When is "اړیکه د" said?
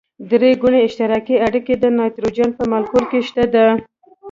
1.47-1.85